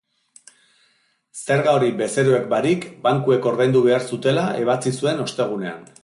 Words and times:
Zerga 1.41 1.75
hori 1.79 1.91
bezeroek 1.99 2.47
barik 2.53 2.87
bankuek 3.03 3.45
ordaindu 3.51 3.83
behar 3.89 4.09
zutela 4.15 4.47
ebatzi 4.63 4.95
zuen 5.03 5.23
ostegunean. 5.27 5.85